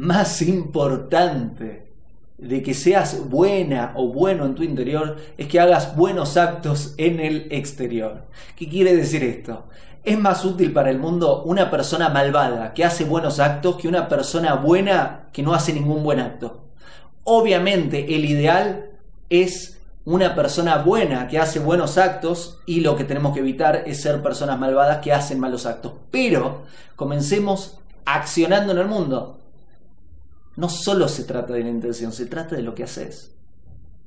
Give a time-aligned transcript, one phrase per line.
[0.00, 1.86] más importante
[2.38, 7.20] de que seas buena o bueno en tu interior es que hagas buenos actos en
[7.20, 8.24] el exterior.
[8.56, 9.64] ¿Qué quiere decir esto?
[10.02, 14.08] Es más útil para el mundo una persona malvada que hace buenos actos que una
[14.08, 16.64] persona buena que no hace ningún buen acto.
[17.24, 18.92] Obviamente el ideal
[19.28, 24.00] es una persona buena que hace buenos actos y lo que tenemos que evitar es
[24.00, 25.92] ser personas malvadas que hacen malos actos.
[26.10, 26.62] Pero
[26.96, 29.36] comencemos accionando en el mundo.
[30.56, 33.30] No solo se trata de la intención, se trata de lo que haces.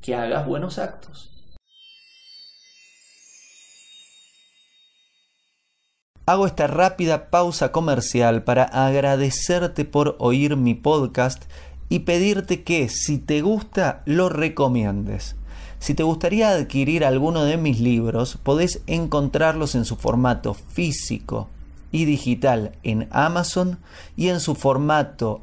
[0.00, 1.32] Que hagas buenos actos.
[6.24, 11.44] Hago esta rápida pausa comercial para agradecerte por oír mi podcast
[11.88, 15.36] y pedirte que si te gusta lo recomiendes.
[15.78, 21.48] Si te gustaría adquirir alguno de mis libros, podés encontrarlos en su formato físico
[21.90, 23.78] y digital en Amazon
[24.16, 25.42] y en su formato